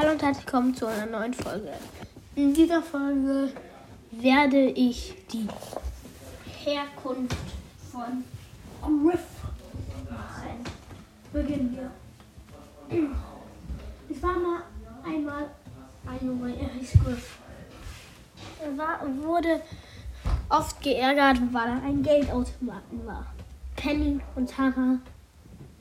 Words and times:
Hallo 0.00 0.12
und 0.12 0.22
herzlich 0.22 0.46
willkommen 0.46 0.72
zu 0.76 0.86
einer 0.86 1.06
neuen 1.06 1.34
Folge. 1.34 1.72
In 2.36 2.54
dieser 2.54 2.80
Folge 2.80 3.52
werde 4.12 4.66
ich 4.70 5.12
die 5.32 5.48
Herkunft 6.62 7.36
von 7.90 8.22
Griff 8.80 9.24
machen. 10.08 10.64
Beginnen 11.32 11.76
wir. 11.76 13.10
Es 14.08 14.22
war 14.22 14.38
mal 14.38 14.62
einmal 15.04 15.50
ein 16.06 16.24
Junge, 16.24 16.54
er 16.56 16.68
hieß 16.68 16.92
Griff. 17.04 17.38
Er 18.62 18.78
war, 18.78 19.00
wurde 19.24 19.60
oft 20.48 20.80
geärgert, 20.80 21.38
weil 21.50 21.70
er 21.70 21.82
ein 21.82 22.04
Geldautomaten 22.04 23.04
war. 23.04 23.26
Penny 23.74 24.20
und 24.36 24.48
Tara. 24.48 25.00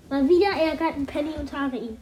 Mal 0.09 0.27
wieder 0.27 0.59
ärgerten 0.59 1.05
Penny 1.05 1.33
und 1.37 1.51
Tara 1.51 1.75
ihn. 1.75 1.99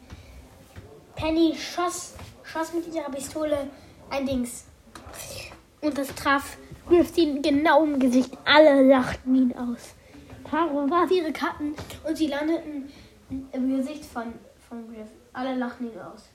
Penny 1.15 1.55
schoss, 1.55 2.13
schoss 2.43 2.73
mit 2.73 2.93
ihrer 2.93 3.09
Pistole 3.09 3.67
ein 4.09 4.25
Dings. 4.25 4.65
Und 5.81 5.97
das 5.97 6.13
traf 6.15 6.57
Griff 6.87 7.17
ihn 7.17 7.41
genau 7.41 7.83
im 7.83 7.99
Gesicht. 7.99 8.31
Alle 8.45 8.87
lachten 8.87 9.35
ihn 9.35 9.53
aus. 9.57 9.95
Tara 10.49 10.89
warf 10.89 11.09
ihre 11.11 11.31
Karten 11.31 11.73
und 12.07 12.15
sie 12.15 12.27
landeten 12.27 12.91
im 13.51 13.77
Gesicht 13.77 14.05
von, 14.05 14.33
von 14.69 14.87
Griff. 14.87 15.07
Alle 15.33 15.55
lachten 15.55 15.91
ihn 15.91 15.99
aus. 15.99 16.29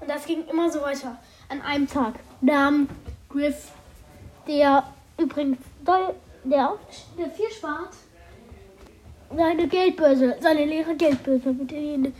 Und 0.00 0.08
das 0.08 0.26
ging 0.26 0.46
immer 0.46 0.70
so 0.70 0.80
weiter. 0.82 1.18
An 1.48 1.60
einem 1.62 1.88
Tag 1.88 2.14
nahm 2.40 2.88
Griff, 3.28 3.72
der 4.46 4.84
übrigens 5.18 5.58
doll, 5.84 6.14
der, 6.44 6.74
der 7.18 7.30
viel 7.30 7.50
spart, 7.50 7.90
seine 9.34 9.66
Geldbörse, 9.66 10.36
seine 10.40 10.64
leere 10.64 10.94
Geldbörse 10.94 11.52
mit 11.52 11.72
in 11.72 12.14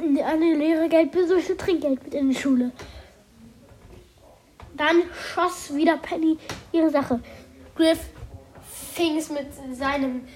eine 0.00 0.88
Geldbörse 0.88 1.38
für 1.40 1.56
Trinkgeld 1.56 2.02
mit 2.04 2.14
in 2.14 2.30
die 2.30 2.34
Schule. 2.34 2.72
Dann 4.74 5.02
schoss 5.12 5.74
wieder 5.74 5.98
Penny 5.98 6.38
ihre 6.72 6.90
Sache. 6.90 7.20
Griff 7.74 8.00
fing 8.94 9.18
es 9.18 9.30
mit 9.30 9.46
seinem, 9.72 10.26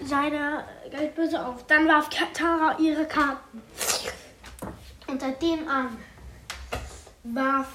seiner 0.00 0.64
Geldbörse 0.90 1.44
auf. 1.44 1.66
Dann 1.66 1.88
warf 1.88 2.08
Tara 2.34 2.78
ihre 2.78 3.06
Karten. 3.06 3.62
Und 5.06 5.20
seitdem 5.20 5.66
an 5.66 5.96
warf 7.24 7.68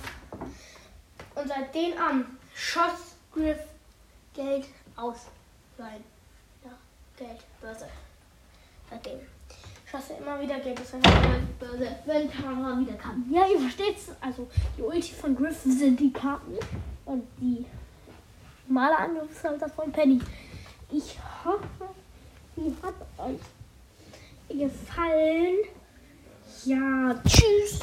und 1.36 1.48
seitdem 1.48 1.98
an 1.98 2.38
schoss 2.54 3.16
Griff 3.34 3.60
Geld 4.34 4.66
aus 4.96 5.28
seiner 5.78 6.00
Geldbörse. 7.18 7.88
Seitdem 8.90 9.20
er 10.10 10.18
immer 10.20 10.42
wieder 10.42 10.56
seiner 10.84 11.22
Geldbörse, 11.22 11.96
wenn 12.06 12.32
Tara 12.32 12.80
wieder 12.80 12.94
kam. 12.94 13.26
Ja, 13.32 13.46
ihr 13.48 13.60
versteht's. 13.60 14.10
Also 14.22 14.48
die 14.78 14.82
Ulti 14.82 15.14
von 15.14 15.36
Griff 15.36 15.62
sind 15.64 16.00
die 16.00 16.12
Karten 16.12 16.58
und 17.06 17.24
die 17.40 17.66
normale 18.68 18.98
Angriff 18.98 19.32
ist 19.32 19.44
halt 19.44 19.62
das 19.62 19.72
von 19.72 19.92
Penny. 19.92 20.20
Ich 20.92 21.18
hoffe, 21.44 21.90
sie 22.56 22.74
hat 22.82 22.94
euch 23.18 24.60
gefallen. 24.60 25.58
Ja, 26.66 27.16
tschüss. 27.26 27.80